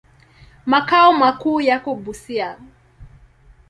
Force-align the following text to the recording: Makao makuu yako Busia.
Makao 0.65 1.13
makuu 1.13 1.61
yako 1.61 1.95
Busia. 1.95 2.57